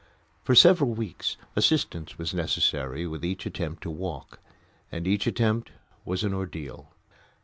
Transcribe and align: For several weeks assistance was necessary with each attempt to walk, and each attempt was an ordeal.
For 0.41 0.55
several 0.55 0.95
weeks 0.95 1.37
assistance 1.55 2.17
was 2.17 2.33
necessary 2.33 3.05
with 3.05 3.23
each 3.23 3.45
attempt 3.45 3.83
to 3.83 3.91
walk, 3.91 4.39
and 4.91 5.05
each 5.05 5.27
attempt 5.27 5.69
was 6.05 6.23
an 6.23 6.33
ordeal. 6.33 6.89